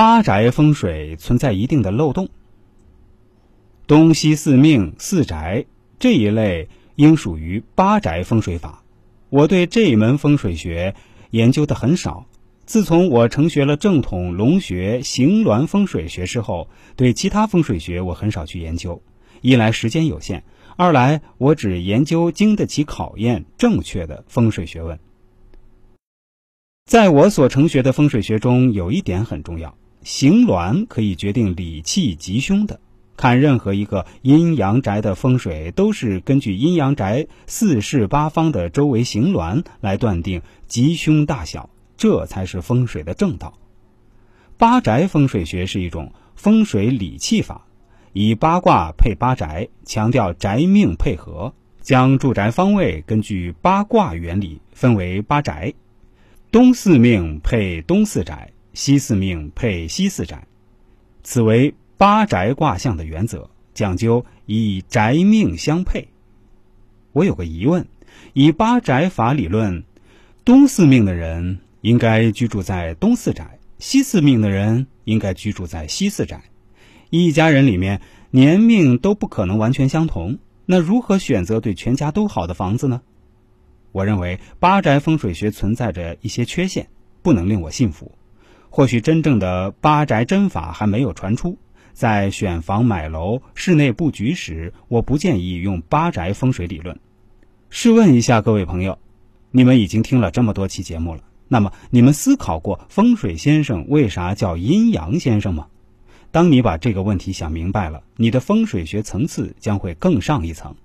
[0.00, 2.30] 八宅风水存在一定的漏洞。
[3.86, 5.66] 东西四命四宅
[5.98, 8.82] 这一类应属于八宅风水法。
[9.28, 10.94] 我对这一门风水学
[11.32, 12.24] 研究的很少。
[12.64, 19.02] 自从我成学了正统龙学行峦风水学之后，对其他风水学我很少去研究。
[19.42, 20.44] 一来时间有限，
[20.78, 24.98] 二来我只研究经得起考验、正确的风水学问。
[26.86, 32.80] 在我所成学的风水学中，有一点很重要：行峦可以决定理气吉凶的。
[33.16, 41.68] 看任何一个阴阳宅的风水，都是根据阴阳宅四世八方的周围行峦来断定吉凶大小。
[41.98, 43.52] 这才是风水的正道。
[44.56, 47.66] 八宅风水学是一种风水理气法，
[48.14, 55.74] 以八卦配八宅，强调宅命配合，将住宅方位根据八卦原理分为八宅，
[56.50, 60.46] 东四命配东四宅，西四命配西四宅，
[61.22, 66.08] 此为八宅卦象的原则，讲究以宅命相配。
[67.12, 67.86] 我有个疑问：
[68.32, 69.84] 以八宅法理论，
[70.44, 71.60] 东四命的人。
[71.82, 76.42] 应该居住在东四宅，西四命的人应该居住在西四宅。
[77.08, 83.00] 一家人里面年命都不可能完全相同，那如何选择对全家都好的房子呢？
[83.92, 86.88] 我认为八宅风水学存在着一些缺陷，
[87.22, 88.12] 不能令我信服。
[88.70, 91.58] 或许真正的八宅真法还没有传出，
[91.92, 96.98] 在选房买楼、室内布局时，我不建议用八宅风水理论。
[97.68, 98.98] 试问一下各位朋友，
[99.50, 101.20] 你们已经听了这么多期节目了。
[101.48, 105.66] 那么，你们思考过风水先生为啥叫阴阳先生吗？
[106.30, 110.76] 当你把这个问题想明白了，你的风水学层次将会更上一层。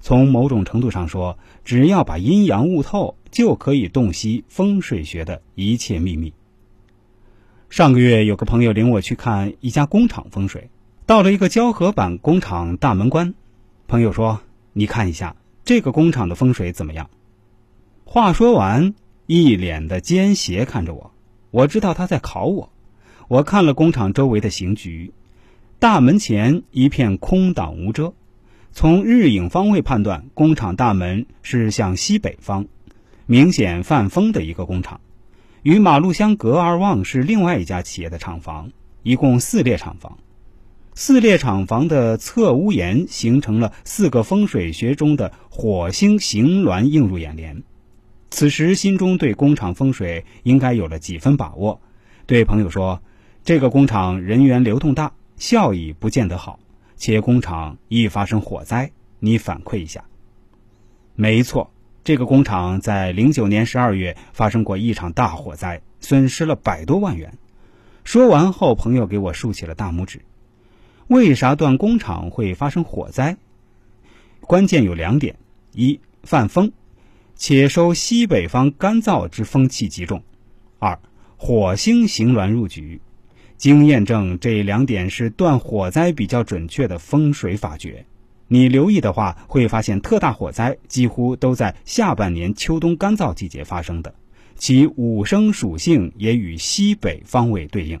[0.00, 6.34] 从某种程度上说，只要把阴阳悟透，就可以洞悉风水学的一切秘密。
[7.70, 10.70] 上个月有个朋友领我去看一家工厂风水，
[11.06, 13.34] 到了一个胶合板工厂大门关，
[13.86, 14.40] 朋友说
[14.72, 17.10] ：“你看一下这个工厂的风水怎么样？”
[18.04, 18.94] 话说完。
[19.30, 21.12] 一脸的奸邪看着我，
[21.50, 22.72] 我知道他在考我。
[23.28, 25.12] 我看了工厂周围的刑局，
[25.78, 28.14] 大门前一片空挡无遮。
[28.72, 32.68] 从日影方位判断，工厂大门是向西北方，
[33.26, 35.02] 明显犯风的一个工厂。
[35.62, 38.70] 与马路相隔而望是另外一家企业的厂房，
[39.02, 40.18] 一共四列厂房。
[40.94, 47.62] 四列厂房的侧屋檐形成了四个风水学中的火星形峦映入眼帘。
[48.30, 51.80] 此时心中对工厂风水应该有了几分把握，
[52.26, 53.00] 对朋友说
[53.44, 56.58] ：“这个工厂人员流动大，效益不见得好，
[56.96, 58.90] 且工厂易发生火灾，
[59.20, 60.04] 你反馈一下。”
[61.14, 61.70] 没错，
[62.08, 67.36] 这个工厂在零九年十二月发生过一场大火灾，损失了百多万元。
[68.02, 70.22] 说完后，朋友给我竖起了大拇指。
[71.08, 73.36] 为啥断工厂会发生火灾？
[74.40, 75.36] 关键有两点：
[75.74, 76.72] 一犯风。
[77.34, 80.22] 且收西北方干燥之风气极重。
[80.78, 80.98] 二，
[81.36, 83.02] 火星行峦入局，
[83.58, 88.06] 经验证这两点是断火灾比较准确的风水法诀。
[88.50, 94.12] 你留意的话，会发现特大火灾几乎都在下半年秋冬干燥季节发生的，
[94.56, 98.00] 其五生属性也与西北方位对应。